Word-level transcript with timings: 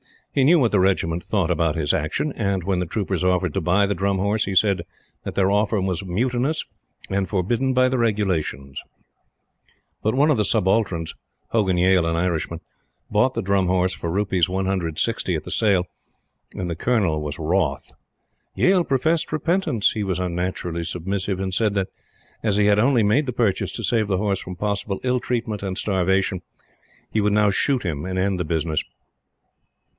He 0.33 0.45
knew 0.45 0.59
what 0.59 0.71
the 0.71 0.79
Regiment 0.79 1.23
thought 1.23 1.51
about 1.51 1.75
his 1.75 1.93
action; 1.93 2.31
and, 2.33 2.63
when 2.63 2.79
the 2.79 2.87
troopers 2.87 3.23
offered 3.23 3.53
to 3.53 3.61
buy 3.61 3.85
the 3.85 3.93
Drum 3.93 4.17
Horse, 4.17 4.45
he 4.45 4.55
said 4.55 4.81
that 5.23 5.35
their 5.35 5.51
offer 5.51 5.79
was 5.79 6.05
mutinous 6.05 6.63
and 7.09 7.29
forbidden 7.29 7.73
by 7.73 7.87
the 7.89 7.97
Regulations. 7.99 8.81
But 10.01 10.15
one 10.15 10.31
of 10.31 10.37
the 10.37 10.45
Subalterns 10.45 11.13
Hogan 11.49 11.77
Yale, 11.77 12.07
an 12.07 12.15
Irishman 12.15 12.61
bought 13.11 13.33
the 13.33 13.43
Drum 13.43 13.67
Horse 13.67 13.93
for 13.93 14.09
Rs. 14.09 14.47
160 14.49 15.35
at 15.35 15.43
the 15.43 15.51
sale; 15.51 15.85
and 16.55 16.67
the 16.69 16.77
Colonel 16.77 17.21
was 17.21 17.37
wroth. 17.37 17.91
Yale 18.55 18.85
professed 18.85 19.31
repentance 19.33 19.91
he 19.91 20.01
was 20.03 20.17
unnaturally 20.17 20.85
submissive 20.85 21.39
and 21.41 21.53
said 21.53 21.73
that, 21.73 21.89
as 22.41 22.55
he 22.55 22.67
had 22.67 22.79
only 22.79 23.03
made 23.03 23.25
the 23.27 23.33
purchase 23.33 23.71
to 23.73 23.83
save 23.83 24.07
the 24.07 24.17
horse 24.17 24.39
from 24.41 24.55
possible 24.55 25.01
ill 25.03 25.19
treatment 25.19 25.61
and 25.61 25.77
starvation, 25.77 26.41
he 27.11 27.21
would 27.21 27.33
now 27.33 27.51
shoot 27.51 27.83
him 27.83 28.05
and 28.05 28.17
end 28.17 28.39
the 28.39 28.45
business. 28.45 28.81